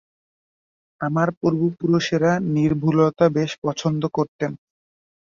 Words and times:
আমার 1.01 1.27
পূর্ব 1.39 1.61
পুরুষেরা 1.79 2.31
নির্ভুলতা 2.55 3.25
বেশ 3.37 3.51
পছন্দ 3.63 4.01
করতেন। 4.13 4.51